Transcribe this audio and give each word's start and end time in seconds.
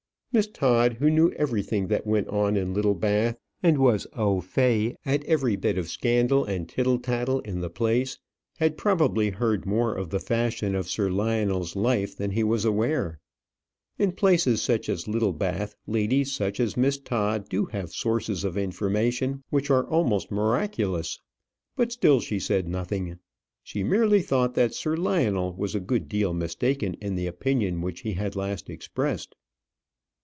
Miss 0.33 0.47
Todd, 0.47 0.93
who 0.93 1.09
knew 1.09 1.31
everything 1.33 1.87
that 1.89 2.07
went 2.07 2.29
on 2.29 2.55
in 2.55 2.73
Littlebath, 2.73 3.37
and 3.61 3.77
was 3.77 4.07
au 4.13 4.39
fait 4.39 4.95
at 5.05 5.25
every 5.25 5.57
bit 5.57 5.77
of 5.77 5.89
scandal 5.89 6.45
and 6.45 6.69
tittle 6.69 6.99
tattle 6.99 7.41
in 7.41 7.59
the 7.59 7.69
place, 7.69 8.17
had 8.55 8.77
probably 8.77 9.31
heard 9.31 9.65
more 9.65 9.93
of 9.93 10.09
the 10.09 10.21
fashion 10.21 10.73
of 10.73 10.87
Sir 10.89 11.09
Lionel's 11.09 11.75
life 11.75 12.15
than 12.15 12.31
he 12.31 12.45
was 12.45 12.63
aware. 12.63 13.19
In 13.99 14.13
places 14.13 14.61
such 14.61 14.87
as 14.87 15.05
Littlebath, 15.05 15.75
ladies 15.85 16.31
such 16.33 16.61
as 16.61 16.77
Miss 16.77 16.97
Todd 16.97 17.49
do 17.49 17.65
have 17.65 17.91
sources 17.91 18.45
of 18.45 18.57
information 18.57 19.43
which 19.49 19.69
are 19.69 19.83
almost 19.87 20.31
miraculous. 20.31 21.19
But 21.75 21.91
still 21.91 22.21
she 22.21 22.39
said 22.39 22.69
nothing. 22.69 23.19
She 23.63 23.83
merely 23.83 24.21
thought 24.21 24.53
that 24.53 24.73
Sir 24.73 24.95
Lionel 24.95 25.53
was 25.57 25.75
a 25.75 25.81
good 25.81 26.07
deal 26.07 26.33
mistaken 26.33 26.93
in 27.01 27.15
the 27.15 27.27
opinion 27.27 27.81
which 27.81 27.99
he 27.99 28.13
had 28.13 28.37
last 28.37 28.69
expressed. 28.69 29.35